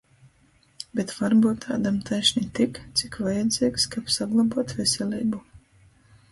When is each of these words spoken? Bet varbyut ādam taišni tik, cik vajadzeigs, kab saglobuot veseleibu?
Bet 0.99 1.11
varbyut 1.17 1.67
ādam 1.75 1.99
taišni 2.09 2.43
tik, 2.61 2.81
cik 3.03 3.21
vajadzeigs, 3.27 3.87
kab 3.97 4.13
saglobuot 4.17 4.77
veseleibu? 4.83 5.47